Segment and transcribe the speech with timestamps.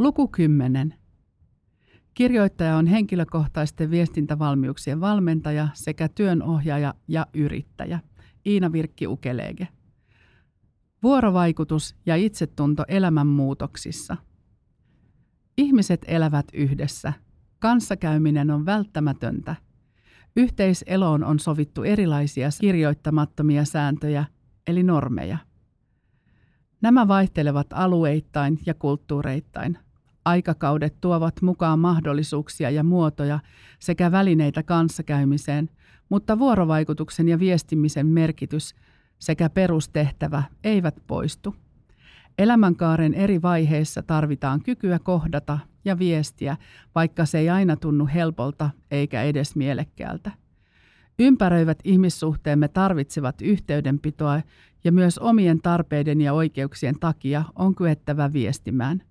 [0.00, 0.94] Luku 10.
[2.14, 8.00] Kirjoittaja on henkilökohtaisten viestintävalmiuksien valmentaja sekä työnohjaaja ja yrittäjä.
[8.46, 9.68] Iina Virkki Ukelege.
[11.02, 14.16] Vuorovaikutus ja itsetunto elämänmuutoksissa.
[15.58, 17.12] Ihmiset elävät yhdessä.
[17.58, 19.56] Kanssakäyminen on välttämätöntä.
[20.36, 24.24] Yhteiseloon on sovittu erilaisia kirjoittamattomia sääntöjä,
[24.66, 25.38] eli normeja.
[26.82, 29.78] Nämä vaihtelevat alueittain ja kulttuureittain–
[30.24, 33.38] Aikakaudet tuovat mukaan mahdollisuuksia ja muotoja
[33.78, 35.70] sekä välineitä kanssakäymiseen,
[36.08, 38.74] mutta vuorovaikutuksen ja viestimisen merkitys
[39.18, 41.56] sekä perustehtävä eivät poistu.
[42.38, 46.56] Elämänkaaren eri vaiheissa tarvitaan kykyä kohdata ja viestiä,
[46.94, 50.30] vaikka se ei aina tunnu helpolta eikä edes mielekkäältä.
[51.18, 54.40] Ympäröivät ihmissuhteemme tarvitsevat yhteydenpitoa
[54.84, 59.02] ja myös omien tarpeiden ja oikeuksien takia on kyettävä viestimään–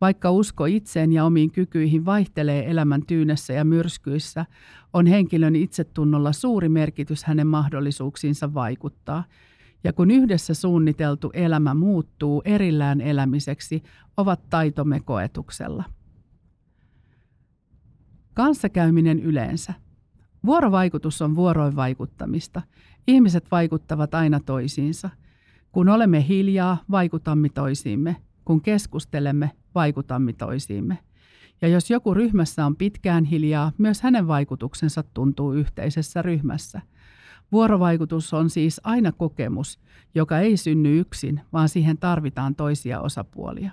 [0.00, 4.46] vaikka usko itseen ja omiin kykyihin vaihtelee elämän tyynessä ja myrskyissä,
[4.92, 9.24] on henkilön itsetunnolla suuri merkitys hänen mahdollisuuksiinsa vaikuttaa.
[9.84, 13.82] Ja kun yhdessä suunniteltu elämä muuttuu erillään elämiseksi,
[14.16, 15.84] ovat taitomme koetuksella.
[18.34, 19.74] Kanssakäyminen yleensä.
[20.46, 22.62] Vuorovaikutus on vuoroin vaikuttamista.
[23.06, 25.10] Ihmiset vaikuttavat aina toisiinsa.
[25.72, 28.16] Kun olemme hiljaa, vaikutamme toisiimme.
[28.44, 30.98] Kun keskustelemme, vaikutamme toisiimme.
[31.62, 36.80] Ja jos joku ryhmässä on pitkään hiljaa, myös hänen vaikutuksensa tuntuu yhteisessä ryhmässä.
[37.52, 39.80] Vuorovaikutus on siis aina kokemus,
[40.14, 43.70] joka ei synny yksin, vaan siihen tarvitaan toisia osapuolia.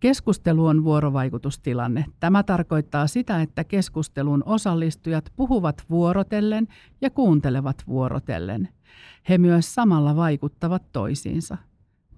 [0.00, 2.04] Keskustelu on vuorovaikutustilanne.
[2.20, 6.68] Tämä tarkoittaa sitä, että keskustelun osallistujat puhuvat vuorotellen
[7.00, 8.68] ja kuuntelevat vuorotellen.
[9.28, 11.56] He myös samalla vaikuttavat toisiinsa.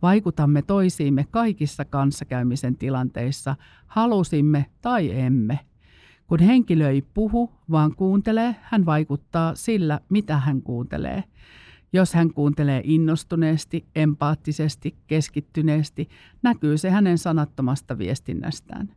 [0.03, 5.61] Vaikutamme toisiimme kaikissa kanssakäymisen tilanteissa, halusimme tai emme.
[6.27, 11.25] Kun henkilö ei puhu, vaan kuuntelee, hän vaikuttaa sillä, mitä hän kuuntelee.
[11.93, 16.09] Jos hän kuuntelee innostuneesti, empaattisesti, keskittyneesti,
[16.43, 18.89] näkyy se hänen sanattomasta viestinnästään.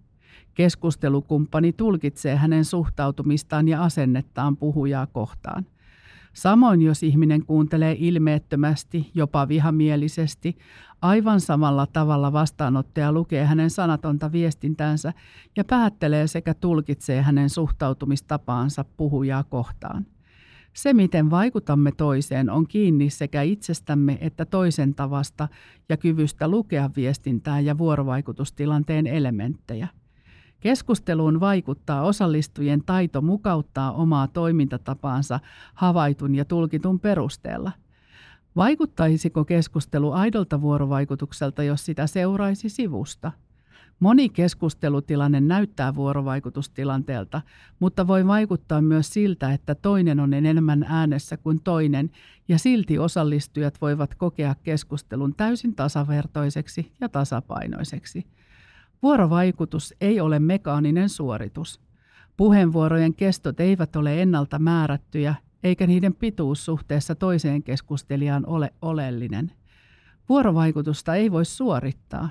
[0.53, 5.65] Keskustelukumppani tulkitsee hänen suhtautumistaan ja asennettaan puhujaa kohtaan–
[6.33, 10.57] Samoin jos ihminen kuuntelee ilmeettömästi, jopa vihamielisesti,
[11.01, 15.13] aivan samalla tavalla vastaanottaja lukee hänen sanatonta viestintänsä
[15.57, 20.05] ja päättelee sekä tulkitsee hänen suhtautumistapaansa puhujaa kohtaan.
[20.73, 25.47] Se, miten vaikutamme toiseen, on kiinni sekä itsestämme että toisen tavasta
[25.89, 29.87] ja kyvystä lukea viestintää ja vuorovaikutustilanteen elementtejä.
[30.59, 35.39] Keskusteluun vaikuttaa osallistujien taito mukauttaa omaa toimintatapaansa
[35.73, 37.71] havaitun ja tulkitun perusteella.
[38.55, 43.31] Vaikuttaisiko keskustelu aidolta vuorovaikutukselta, jos sitä seuraisi sivusta?
[43.99, 47.41] Moni keskustelutilanne näyttää vuorovaikutustilanteelta,
[47.79, 52.11] mutta voi vaikuttaa myös siltä, että toinen on enemmän äänessä kuin toinen,
[52.47, 58.25] ja silti osallistujat voivat kokea keskustelun täysin tasavertoiseksi ja tasapainoiseksi–
[59.03, 61.81] Vuorovaikutus ei ole mekaaninen suoritus.
[62.37, 69.51] Puheenvuorojen kestot eivät ole ennalta määrättyjä, eikä niiden pituus suhteessa toiseen keskustelijaan ole oleellinen.
[70.29, 72.29] Vuorovaikutusta ei voi suorittaa.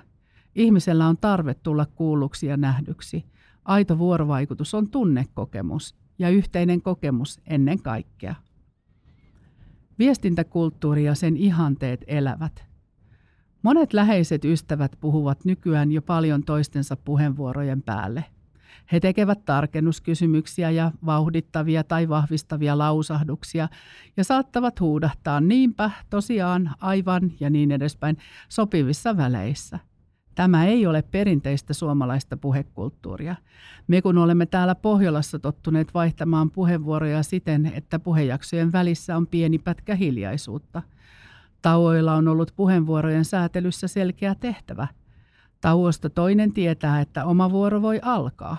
[0.54, 3.24] Ihmisellä on tarve tulla kuulluksi ja nähdyksi.
[3.64, 8.34] Aito vuorovaikutus on tunnekokemus ja yhteinen kokemus ennen kaikkea.
[9.98, 12.67] Viestintäkulttuuri ja sen ihanteet elävät.
[13.62, 18.24] Monet läheiset ystävät puhuvat nykyään jo paljon toistensa puheenvuorojen päälle.
[18.92, 23.68] He tekevät tarkennuskysymyksiä ja vauhdittavia tai vahvistavia lausahduksia
[24.16, 29.78] ja saattavat huudahtaa niinpä, tosiaan, aivan ja niin edespäin sopivissa väleissä.
[30.34, 33.34] Tämä ei ole perinteistä suomalaista puhekulttuuria.
[33.86, 39.94] Me kun olemme täällä Pohjolassa tottuneet vaihtamaan puheenvuoroja siten, että puhejaksojen välissä on pieni pätkä
[39.94, 40.82] hiljaisuutta–
[41.62, 44.88] Tauoilla on ollut puheenvuorojen säätelyssä selkeä tehtävä.
[45.60, 48.58] Tauosta toinen tietää, että oma vuoro voi alkaa.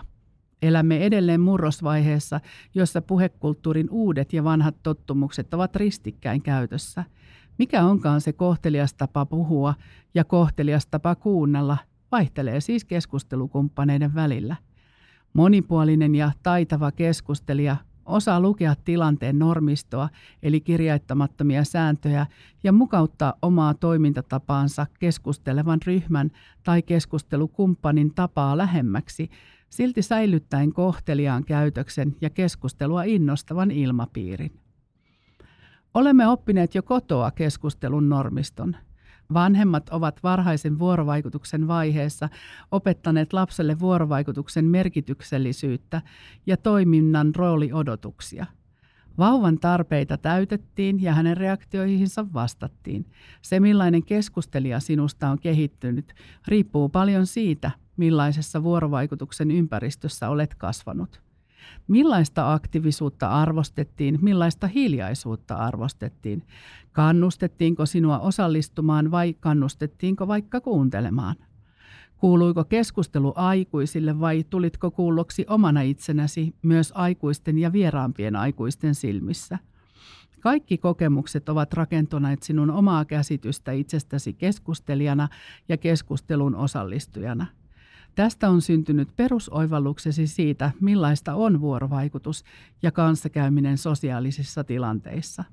[0.62, 2.40] Elämme edelleen murrosvaiheessa,
[2.76, 7.04] jossa puhekulttuurin uudet ja vanhat tottumukset ovat ristikkäin käytössä.
[7.58, 9.74] Mikä onkaan se kohtelias tapa puhua
[10.14, 11.78] ja kohtelias tapa kuunnella,
[12.12, 14.56] vaihtelee siis keskustelukumppaneiden välillä.
[15.34, 17.76] Monipuolinen ja taitava keskustelija
[18.10, 20.10] osaa lukea tilanteen normistoa,
[20.44, 22.26] eli kirjaittamattomia sääntöjä,
[22.64, 26.32] ja mukauttaa omaa toimintatapaansa keskustelevan ryhmän
[26.64, 29.30] tai keskustelukumppanin tapaa lähemmäksi,
[29.70, 34.52] silti säilyttäen kohteliaan käytöksen ja keskustelua innostavan ilmapiirin.
[35.94, 38.76] Olemme oppineet jo kotoa keskustelun normiston.
[39.34, 42.30] Vanhemmat ovat varhaisen vuorovaikutuksen vaiheessa
[42.72, 46.02] opettaneet lapselle vuorovaikutuksen merkityksellisyyttä
[46.46, 48.46] ja toiminnan rooliodotuksia.
[49.18, 53.06] Vauvan tarpeita täytettiin ja hänen reaktioihinsa vastattiin.
[53.42, 56.14] Se, millainen keskustelija sinusta on kehittynyt,
[56.48, 61.22] riippuu paljon siitä, millaisessa vuorovaikutuksen ympäristössä olet kasvanut.
[61.88, 66.44] Millaista aktiivisuutta arvostettiin, millaista hiljaisuutta arvostettiin?
[66.92, 71.36] Kannustettiinko sinua osallistumaan vai kannustettiinko vaikka kuuntelemaan?
[72.18, 79.60] Kuuluiko keskustelu aikuisille vai tulitko kuulloksi omana itsenäsi myös aikuisten ja vieraampien aikuisten silmissä?
[80.40, 85.30] Kaikki kokemukset ovat rakentuneet sinun omaa käsitystä itsestäsi keskustelijana
[85.70, 87.46] ja keskustelun osallistujana–
[88.16, 92.44] Tästä on syntynyt perusoivalluksesi siitä, millaista on vuorovaikutus
[92.82, 95.44] ja kanssakäyminen sosiaalisissa tilanteissa.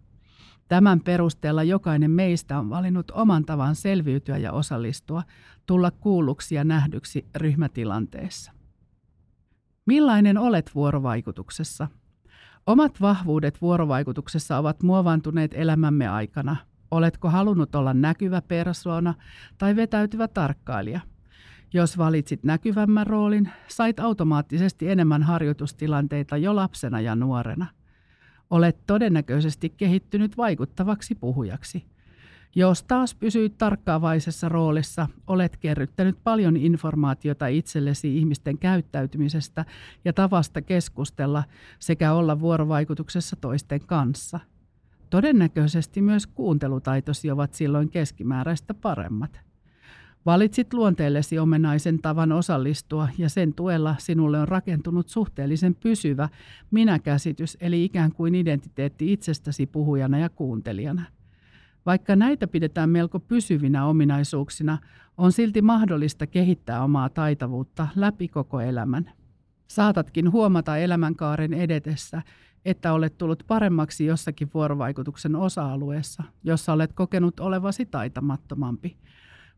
[0.69, 5.23] Tämän perusteella jokainen meistä on valinnut oman tavan selviytyä ja osallistua,
[5.67, 8.53] tulla kuulluksi ja nähdyksi ryhmätilanteessa.
[9.87, 11.88] Millainen olet vuorovaikutuksessa?
[12.67, 16.56] Omat vahvuudet vuorovaikutuksessa ovat muovantuneet elämämme aikana.
[16.91, 19.14] Oletko halunnut olla näkyvä persoona
[19.58, 21.00] tai vetäytyvä tarkkailija–
[21.76, 27.67] jos valitsit näkyvämmän roolin, sait automaattisesti enemmän harjoitustilanteita jo lapsena ja nuorena.
[28.50, 31.84] Olet todennäköisesti kehittynyt vaikuttavaksi puhujaksi.
[32.55, 39.64] Jos taas pysyit tarkkaavaisessa roolissa, olet kerryttänyt paljon informaatiota itsellesi ihmisten käyttäytymisestä
[40.05, 41.44] ja tavasta keskustella
[41.79, 44.40] sekä olla vuorovaikutuksessa toisten kanssa.
[45.11, 49.46] Todennäköisesti myös kuuntelutaitosi ovat silloin keskimääräistä paremmat.
[50.26, 56.28] Valitsit luonteellesi omenaisen tavan osallistua ja sen tuella sinulle on rakentunut suhteellisen pysyvä
[56.70, 61.02] minäkäsitys eli ikään kuin identiteetti itsestäsi puhujana ja kuuntelijana.
[61.87, 64.78] Vaikka näitä pidetään melko pysyvinä ominaisuuksina,
[65.19, 69.11] on silti mahdollista kehittää omaa taitavuutta läpi koko elämän.
[69.69, 72.22] Saatatkin huomata elämänkaaren edetessä,
[72.64, 78.96] että olet tullut paremmaksi jossakin vuorovaikutuksen osa-alueessa, jossa olet kokenut olevasi taitamattomampi–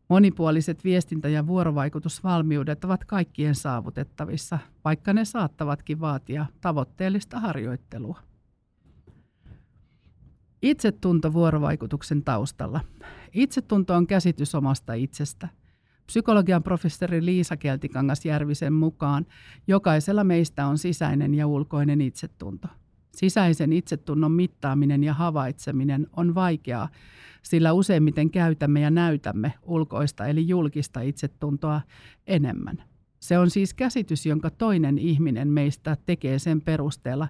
[0.09, 8.19] Monipuoliset viestintä- ja vuorovaikutusvalmiudet ovat kaikkien saavutettavissa, vaikka ne saattavatkin vaatia tavoitteellista harjoittelua.
[10.61, 12.79] Itsetunto vuorovaikutuksen taustalla.
[13.33, 15.49] Itsetunto on käsitys omasta itsestä.
[16.05, 19.25] Psykologian professori Liisa Keltikangas Järvisen mukaan
[19.67, 22.67] jokaisella meistä on sisäinen ja ulkoinen itsetunto.
[23.11, 26.89] Sisäisen itsetunnon mittaaminen ja havaitseminen on vaikeaa,
[27.41, 31.81] sillä useimmiten käytämme ja näytämme ulkoista eli julkista itsetuntoa
[32.27, 32.83] enemmän.
[33.19, 37.27] Se on siis käsitys, jonka toinen ihminen meistä tekee sen perusteella,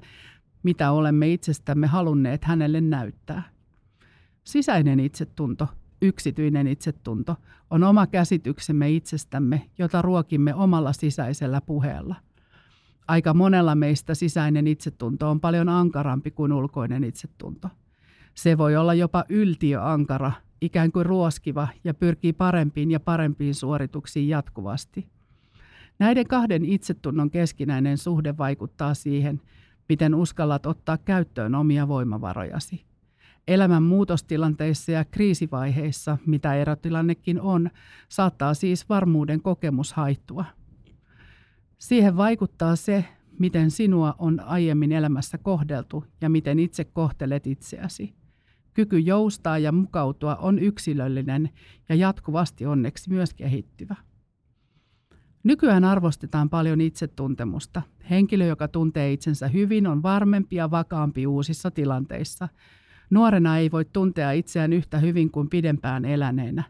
[0.63, 3.43] mitä olemme itsestämme halunneet hänelle näyttää.
[4.43, 5.67] Sisäinen itsetunto,
[6.01, 7.35] yksityinen itsetunto,
[7.69, 12.15] on oma käsityksemme itsestämme, jota ruokimme omalla sisäisellä puheella.
[13.09, 17.69] Aika monella meistä sisäinen itsetunto on paljon ankarampi kuin ulkoinen itsetunto.
[18.33, 25.07] Se voi olla jopa yltiöankara, ikään kuin ruoskiva ja pyrkii parempiin ja parempiin suorituksiin jatkuvasti.
[26.00, 29.41] Näiden kahden itsetunnon keskinäinen suhde vaikuttaa siihen,
[29.89, 32.85] miten uskallat ottaa käyttöön omia voimavarojasi.
[33.47, 37.69] Elämän muutostilanteissa ja kriisivaiheissa, mitä erotilannekin on,
[38.09, 40.45] saattaa siis varmuuden kokemus haittua.
[41.79, 43.06] Siihen vaikuttaa se,
[43.39, 48.13] miten sinua on aiemmin elämässä kohdeltu ja miten itse kohtelet itseäsi.
[48.73, 51.49] Kyky joustaa ja mukautua on yksilöllinen
[51.89, 53.95] ja jatkuvasti onneksi myös kehittyvä.
[55.44, 57.81] Nykyään arvostetaan paljon itsetuntemusta.
[58.09, 62.47] Henkilö, joka tuntee itsensä hyvin, on varmempi ja vakaampi uusissa tilanteissa.
[63.09, 66.63] Nuorena ei voi tuntea itseään yhtä hyvin kuin pidempään eläneenä.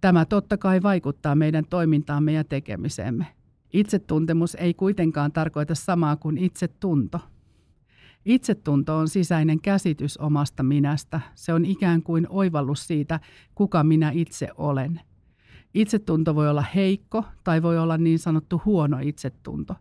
[0.00, 3.26] Tämä totta kai vaikuttaa meidän toimintaamme ja tekemiseemme.
[3.72, 7.20] Itsetuntemus ei kuitenkaan tarkoita samaa kuin itsetunto.
[8.24, 11.20] Itsetunto on sisäinen käsitys omasta minästä.
[11.34, 13.20] Se on ikään kuin oivallus siitä,
[13.54, 15.00] kuka minä itse olen.
[15.74, 19.74] Itsetunto voi olla heikko tai voi olla niin sanottu huono itsetunto.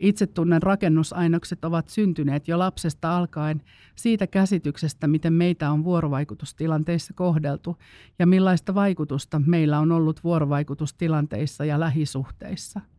[0.00, 3.62] Itsetunnen rakennusainokset ovat syntyneet jo lapsesta alkaen
[3.96, 7.76] siitä käsityksestä, miten meitä on vuorovaikutustilanteissa kohdeltu
[8.18, 12.80] ja millaista vaikutusta meillä on ollut vuorovaikutustilanteissa ja lähisuhteissa–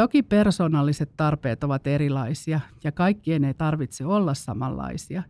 [0.00, 5.22] Toki persoonalliset tarpeet ovat erilaisia ja kaikkien ei tarvitse olla samanlaisia.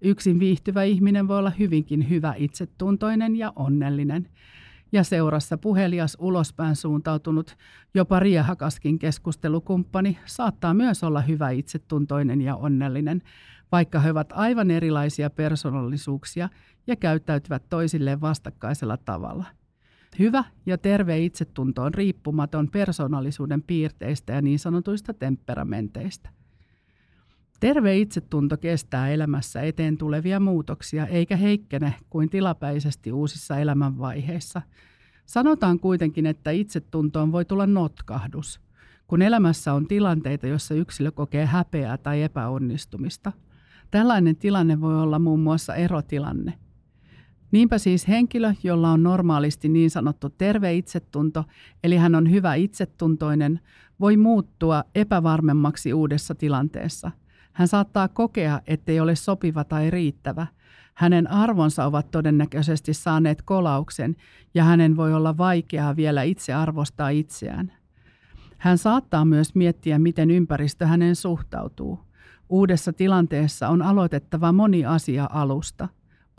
[0.00, 4.28] Yksin viihtyvä ihminen voi olla hyvinkin hyvä itsetuntoinen ja onnellinen.
[4.92, 7.56] Ja seurassa puhelias ulospäin suuntautunut,
[7.94, 13.22] jopa riehakaskin keskustelukumppani saattaa myös olla hyvä itsetuntoinen ja onnellinen,
[13.72, 16.48] vaikka he ovat aivan erilaisia persoonallisuuksia
[16.86, 19.59] ja käyttäytyvät toisilleen vastakkaisella tavalla.
[20.18, 26.30] Hyvä ja terve itsetunto on riippumaton persoonallisuuden piirteistä ja niin sanotuista temperamenteista.
[27.60, 34.62] Terve itsetunto kestää elämässä eteen tulevia muutoksia eikä heikkene kuin tilapäisesti uusissa elämänvaiheissa.
[35.26, 38.60] Sanotaan kuitenkin, että itsetuntoon voi tulla notkahdus,
[39.06, 43.32] kun elämässä on tilanteita, joissa yksilö kokee häpeää tai epäonnistumista.
[43.90, 46.58] Tällainen tilanne voi olla muun muassa erotilanne.
[47.50, 51.44] Niinpä siis henkilö, jolla on normaalisti niin sanottu terve itsetunto,
[51.84, 53.60] eli hän on hyvä itsetuntoinen,
[54.00, 57.10] voi muuttua epävarmemmaksi uudessa tilanteessa–
[57.52, 60.46] hän saattaa kokea, ettei ole sopiva tai riittävä.
[60.94, 64.16] Hänen arvonsa ovat todennäköisesti saaneet kolauksen
[64.54, 67.72] ja hänen voi olla vaikeaa vielä itse arvostaa itseään.
[68.58, 71.98] Hän saattaa myös miettiä, miten ympäristö hänen suhtautuu.
[72.48, 75.88] Uudessa tilanteessa on aloitettava moni asia alusta.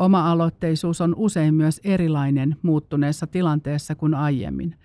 [0.02, 4.76] Oma-aloitteisuus on usein myös erilainen muuttuneessa tilanteessa kuin aiemmin.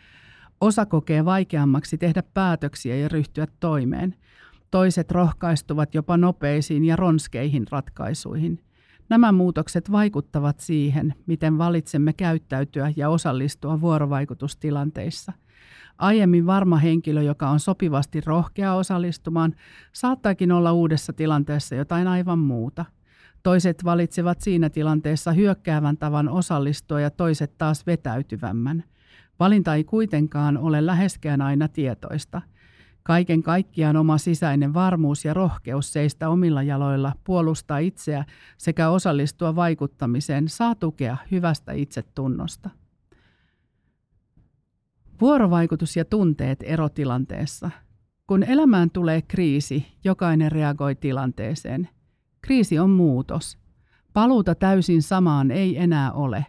[0.60, 4.14] Osa kokee vaikeammaksi tehdä päätöksiä ja ryhtyä toimeen–
[4.70, 8.62] Toiset rohkaistuvat jopa nopeisiin ja ronskeihin ratkaisuihin.
[9.08, 15.32] Nämä muutokset vaikuttavat siihen, miten valitsemme käyttäytyä ja osallistua vuorovaikutustilanteissa.
[15.98, 19.54] Aiemmin varma henkilö, joka on sopivasti rohkea osallistumaan,
[19.92, 22.84] saattaakin olla uudessa tilanteessa jotain aivan muuta.
[23.46, 28.84] Toiset valitsevat siinä tilanteessa hyökkäävän tavan osallistua ja toiset taas vetäytyvämmän.
[29.40, 32.42] Valinta ei kuitenkaan ole läheskään aina tietoista–
[33.06, 38.24] Kaiken kaikkiaan oma sisäinen varmuus ja rohkeus seistä omilla jaloilla, puolustaa itseä
[38.58, 42.70] sekä osallistua vaikuttamiseen saa tukea hyvästä itsetunnosta.
[45.20, 47.70] Vuorovaikutus ja tunteet erotilanteessa.
[48.26, 51.88] Kun elämään tulee kriisi, jokainen reagoi tilanteeseen.
[52.46, 53.58] Kriisi on muutos.
[54.12, 56.46] Paluuta täysin samaan ei enää ole.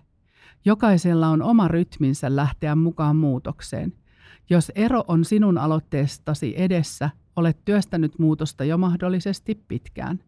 [0.65, 3.93] Jokaisella on oma rytminsä lähteä mukaan muutokseen–
[4.49, 10.19] jos ero on sinun aloitteestasi edessä, olet työstänyt muutosta jo mahdollisesti pitkään.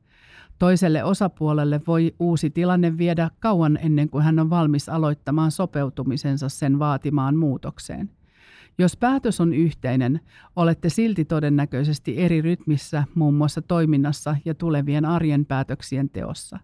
[0.59, 6.79] Toiselle osapuolelle voi uusi tilanne viedä kauan ennen kuin hän on valmis aloittamaan sopeutumisensa sen
[6.79, 8.09] vaatimaan muutokseen.
[8.77, 10.19] Jos päätös on yhteinen,
[10.55, 16.59] olette silti todennäköisesti eri rytmissä muun muassa toiminnassa ja tulevien arjen päätöksien teossa.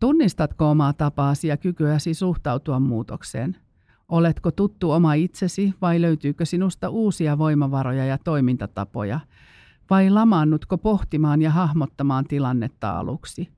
[0.00, 3.56] Tunnistatko omaa tapaasi ja kykyäsi suhtautua muutokseen–
[4.08, 9.20] Oletko tuttu oma itsesi vai löytyykö sinusta uusia voimavaroja ja toimintatapoja?
[9.90, 13.48] Vai lamaannutko pohtimaan ja hahmottamaan tilannetta aluksi?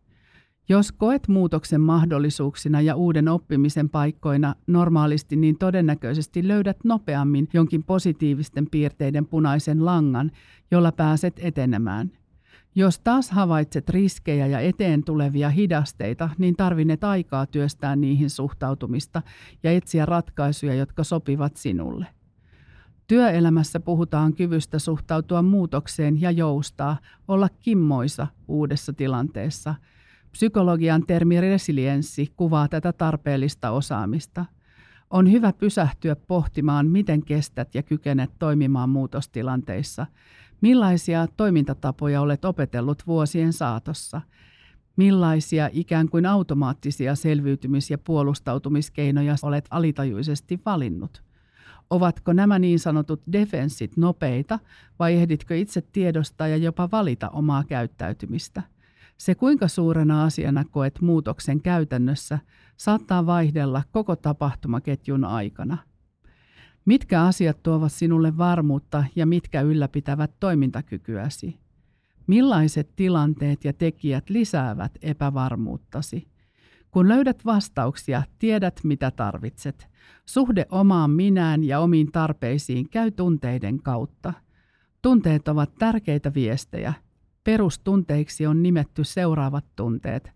[0.69, 8.67] Jos koet muutoksen mahdollisuuksina ja uuden oppimisen paikkoina normaalisti, niin todennäköisesti löydät nopeammin jonkin positiivisten
[8.71, 10.31] piirteiden punaisen langan,
[10.71, 12.11] jolla pääset etenemään.
[12.75, 19.23] Jos taas havaitset riskejä ja eteen tulevia hidasteita, niin tarvinnet aikaa työstää niihin suhtautumista
[19.63, 22.07] ja etsiä ratkaisuja, jotka sopivat sinulle.
[23.07, 26.97] Työelämässä puhutaan kyvystä suhtautua muutokseen ja joustaa,
[27.29, 29.75] olla kimmoisa uudessa tilanteessa.
[30.33, 34.45] Psykologian termi resilienssi kuvaa tätä tarpeellista osaamista.
[35.11, 40.07] On hyvä pysähtyä pohtimaan, miten kestät ja kykenet toimimaan muutostilanteissa–
[40.61, 44.21] Millaisia toimintatapoja olet opetellut vuosien saatossa?
[44.97, 51.23] Millaisia ikään kuin automaattisia selviytymis- ja puolustautumiskeinoja olet alitajuisesti valinnut?
[51.91, 54.59] Ovatko nämä niin sanotut defenssit nopeita
[54.99, 58.63] vai ehditkö itse tiedostaa ja jopa valita omaa käyttäytymistä?
[59.21, 62.39] Se kuinka suurena asiana koet muutoksen käytännössä
[62.77, 65.79] saattaa vaihdella koko tapahtumaketjun aikana–
[66.85, 71.59] Mitkä asiat tuovat sinulle varmuutta ja mitkä ylläpitävät toimintakykyäsi?
[72.27, 76.29] Millaiset tilanteet ja tekijät lisäävät epävarmuuttasi?
[76.91, 79.89] Kun löydät vastauksia, tiedät mitä tarvitset.
[80.27, 84.33] Suhde omaan minään ja omiin tarpeisiin käy tunteiden kautta.
[85.03, 86.93] Tunteet ovat tärkeitä viestejä.
[87.45, 90.31] Perustunteiksi on nimetty seuraavat tunteet.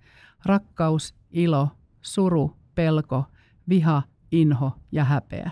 [0.44, 1.68] Rakkaus, ilo,
[2.02, 3.24] suru, pelko,
[3.68, 5.50] viha, inho ja häpeä.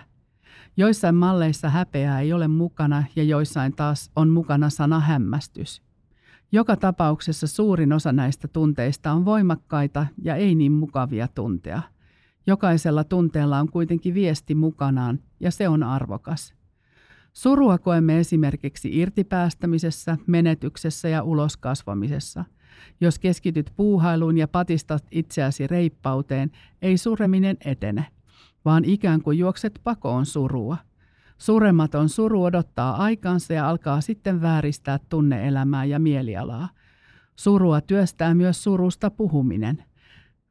[0.76, 5.82] Joissain malleissa häpeää ei ole mukana ja joissain taas on mukana sana hämmästys.
[6.52, 11.82] Joka tapauksessa suurin osa näistä tunteista on voimakkaita ja ei niin mukavia tuntea.
[12.46, 16.54] Jokaisella tunteella on kuitenkin viesti mukanaan ja se on arvokas.
[17.32, 22.44] Surua koemme esimerkiksi irtipäästämisessä, menetyksessä ja uloskasvamisessa.
[23.00, 26.50] Jos keskityt puuhailuun ja patistat itseäsi reippauteen,
[26.82, 28.06] ei sureminen etene–
[28.64, 30.76] vaan ikään kuin juokset pakoon surua.
[31.38, 36.68] Surematon suru odottaa aikansa ja alkaa sitten vääristää tunneelämää ja mielialaa.
[37.36, 39.84] Surua työstää myös surusta puhuminen.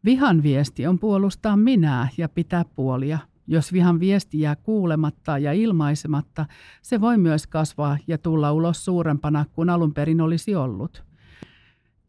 [0.05, 3.19] Vihan viesti on puolustaa minää ja pitää puolia.
[3.51, 6.45] Jos vihan viesti jää kuulematta ja ilmaisematta,
[6.81, 11.03] se voi myös kasvaa ja tulla ulos suurempana kuin alun perin olisi ollut.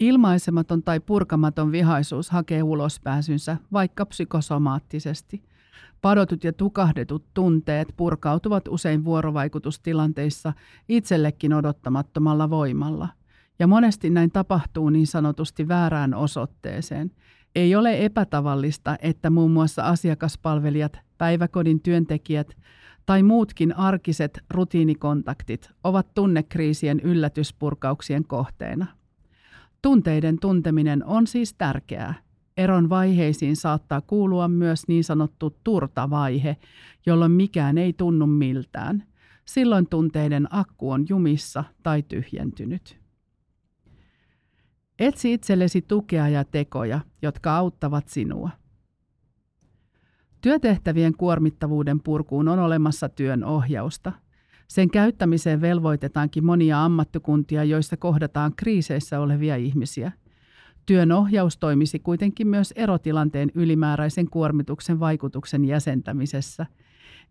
[0.00, 5.42] Ilmaisematon tai purkamaton vihaisuus hakee ulospääsynsä, vaikka psykosomaattisesti.
[6.00, 10.52] Padotut ja tukahdetut tunteet purkautuvat usein vuorovaikutustilanteissa
[10.88, 13.08] itsellekin odottamattomalla voimalla.
[13.58, 17.11] Ja monesti näin tapahtuu niin sanotusti väärään osoitteeseen.
[17.54, 22.56] Ei ole epätavallista, että muun muassa asiakaspalvelijat, päiväkodin työntekijät
[23.06, 28.86] tai muutkin arkiset rutiinikontaktit ovat tunnekriisien yllätyspurkauksien kohteena.
[29.82, 32.14] Tunteiden tunteminen on siis tärkeää.
[32.56, 36.56] Eron vaiheisiin saattaa kuulua myös niin sanottu turtavaihe,
[37.06, 39.04] jolloin mikään ei tunnu miltään.
[39.44, 42.98] Silloin tunteiden akku on jumissa tai tyhjentynyt.
[44.98, 48.62] Etsi itsellesi tukea ja tekoja, jotka auttavat sinua.
[50.42, 54.12] Työtehtävien kuormittavuuden purkuun on olemassa työn ohjausta.
[54.68, 60.12] Sen käyttämiseen velvoitetaankin monia ammattikuntia, joissa kohdataan kriiseissä olevia ihmisiä.
[60.87, 66.66] Työn ohjaus toimisi kuitenkin myös erotilanteen ylimääräisen kuormituksen vaikutuksen jäsentämisessä.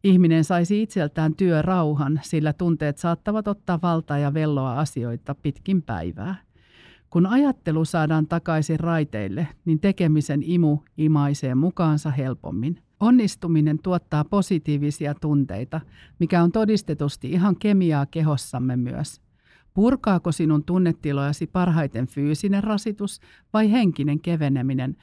[0.03, 6.36] Ihminen saisi itseltään työrauhan, sillä tunteet saattavat ottaa valtaa ja velloa asioita pitkin päivää.
[7.10, 12.80] Kun ajattelu saadaan takaisin raiteille, niin tekemisen imu imaisee mukaansa helpommin.
[13.01, 15.81] Onnistuminen tuottaa positiivisia tunteita,
[16.20, 19.22] mikä on todistetusti ihan kemiaa kehossamme myös.
[19.74, 23.20] Purkaako sinun tunnetilojasi parhaiten fyysinen rasitus
[23.53, 24.98] vai henkinen keveneminen,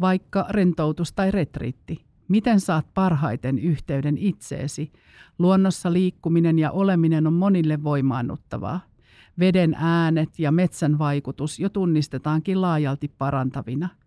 [0.00, 2.04] vaikka rentoutus tai retriitti?
[2.28, 4.92] Miten saat parhaiten yhteyden itseesi?
[5.38, 8.80] Luonnossa liikkuminen ja oleminen on monille voimaannuttavaa.
[9.38, 13.88] Veden äänet ja metsän vaikutus jo tunnistetaankin laajalti parantavina–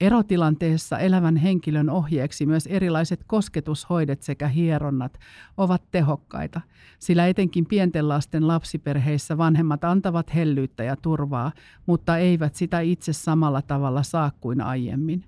[0.00, 5.18] Erotilanteessa elävän henkilön ohjeeksi myös erilaiset kosketushoidet sekä hieronnat
[5.56, 6.60] ovat tehokkaita,
[6.98, 11.52] sillä etenkin pienten lasten lapsiperheissä vanhemmat antavat hellyyttä ja turvaa,
[11.86, 15.24] mutta eivät sitä itse samalla tavalla saa kuin aiemmin.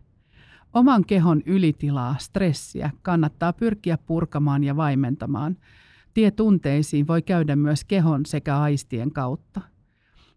[0.73, 5.57] Oman kehon ylitilaa, stressiä kannattaa pyrkiä purkamaan ja vaimentamaan.
[6.15, 9.61] Tie tunteisiin voi käydä myös kehon sekä aistien kautta.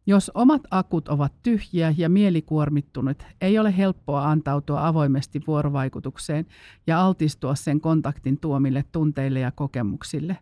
[0.05, 6.45] Jos omat akut ovat tyhjiä ja mielikuormittunut, ei ole helppoa antautua avoimesti vuorovaikutukseen
[6.87, 10.37] ja altistua sen kontaktin tuomille tunteille ja kokemuksille.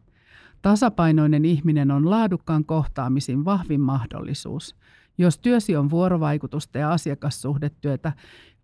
[0.62, 4.76] Tasapainoinen ihminen on laadukkaan kohtaamisin vahvin mahdollisuus.
[5.18, 8.14] Jos työsi on vuorovaikutusta ja asiakassuhdetyötä,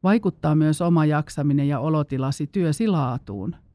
[0.04, 3.56] vaikuttaa myös oma jaksaminen ja olotilasi työsi laatuun–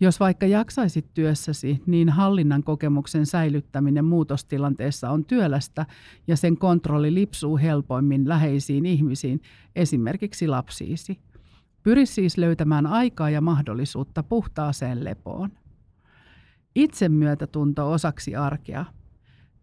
[0.00, 5.86] jos vaikka jaksaisit työssäsi, niin hallinnan kokemuksen säilyttäminen muutostilanteessa on työlästä
[6.26, 9.42] ja sen kontrolli lipsuu helpoimmin läheisiin ihmisiin,
[9.76, 11.20] esimerkiksi lapsiisi.
[11.82, 15.50] Pyri siis löytämään aikaa ja mahdollisuutta puhtaaseen lepoon.
[16.74, 18.84] Itsemyötätunto osaksi arkea.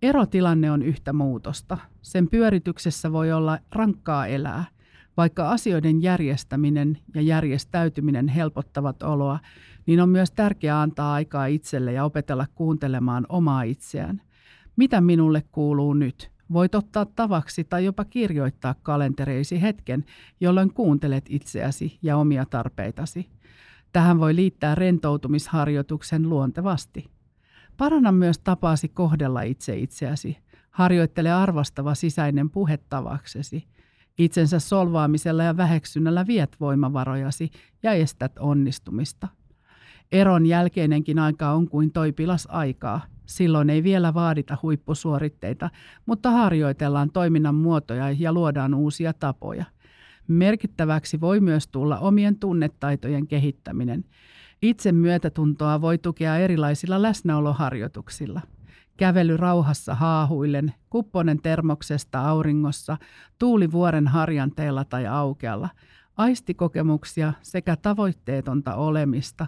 [0.01, 1.77] Erotilanne on yhtä muutosta.
[2.01, 4.65] Sen pyörityksessä voi olla rankkaa elää–
[5.17, 9.39] vaikka asioiden järjestäminen ja järjestäytyminen helpottavat oloa,
[9.87, 14.21] niin on myös tärkeää antaa aikaa itselle ja opetella kuuntelemaan omaa itseään.
[14.75, 16.31] Mitä minulle kuuluu nyt?
[16.53, 20.05] Voit ottaa tavaksi tai jopa kirjoittaa kalentereisi hetken,
[20.39, 23.29] jolloin kuuntelet itseäsi ja omia tarpeitasi.
[23.93, 27.09] Tähän voi liittää rentoutumisharjoituksen luontevasti.
[27.77, 30.37] Paranna myös tapaasi kohdella itse itseäsi.
[30.71, 33.67] Harjoittele arvostava sisäinen puhetavaksesi–
[34.17, 37.51] Itsensä solvaamisella ja väheksynnällä viet voimavarojasi
[37.83, 39.27] ja estät onnistumista.
[40.11, 43.01] Eron jälkeinenkin aika on kuin toipilas aikaa.
[43.25, 45.69] Silloin ei vielä vaadita huippusuoritteita,
[46.05, 49.65] mutta harjoitellaan toiminnan muotoja ja luodaan uusia tapoja.
[50.27, 54.05] Merkittäväksi voi myös tulla omien tunnetaitojen kehittäminen.
[54.61, 58.41] Itse myötätuntoa voi tukea erilaisilla läsnäoloharjoituksilla–
[58.97, 62.97] kävely rauhassa haahuillen, kupponen termoksesta auringossa,
[63.39, 65.69] tuuli vuoren harjanteella tai aukealla,
[66.17, 69.45] aistikokemuksia sekä tavoitteetonta olemista,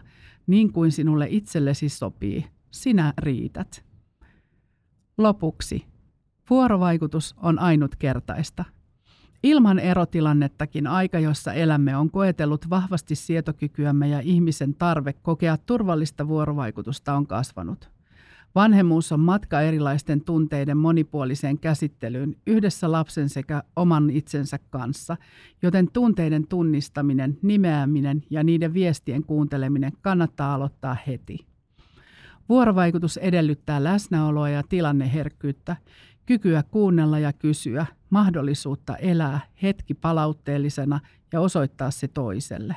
[0.48, 2.46] niin kuin sinulle itsellesi sopii.
[2.72, 3.86] Sinä riität.
[5.18, 5.86] Lopuksi.
[6.50, 8.66] Vuorovaikutus on ainutkertaista.
[9.44, 17.14] Ilman erotilannettakin aika, jossa elämme, on koetellut vahvasti sietokykyämme ja ihmisen tarve kokea turvallista vuorovaikutusta
[17.14, 17.99] on kasvanut.
[18.56, 25.18] Vanhemmuus on matka erilaisten tunteiden monipuoliseen käsittelyyn yhdessä lapsen sekä oman itsensä kanssa,
[25.62, 31.46] joten tunteiden tunnistaminen, nimeäminen ja niiden viestien kuunteleminen kannattaa aloittaa heti.
[32.50, 35.76] Vuorovaikutus edellyttää läsnäoloa ja tilanneherkkyyttä,
[36.26, 41.00] kykyä kuunnella ja kysyä, mahdollisuutta elää hetki palautteellisena
[41.34, 42.76] ja osoittaa se toiselle.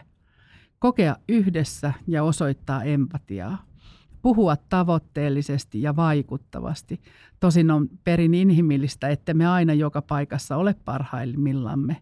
[0.78, 3.71] Kokea yhdessä ja osoittaa empatiaa.
[4.22, 7.00] Puhua tavoitteellisesti ja vaikuttavasti.
[7.40, 11.96] Tosin on perin inhimillistä, että me aina joka paikassa ole parhaimmillamme.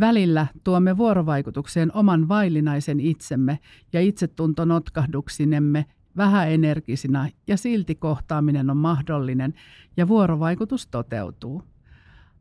[0.00, 3.58] Välillä tuomme vuorovaikutukseen oman vaillinaisen itsemme
[3.92, 9.54] ja itsetuntonotkahduksineemme vähäenergisinä ja silti kohtaaminen on mahdollinen
[9.96, 11.62] ja vuorovaikutus toteutuu.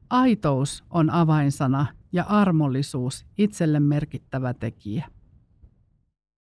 [0.09, 5.07] Aitous on avainsana ja armollisuus itselle merkittävä tekijä.